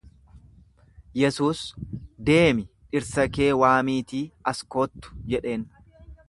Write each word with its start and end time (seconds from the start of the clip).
Yesuus, 1.21 1.59
Deemi 2.29 2.65
dhirsa 2.95 3.27
kee 3.37 3.51
waamiitii 3.65 4.23
as 4.53 4.65
kottu 4.77 5.15
jedheen. 5.35 5.69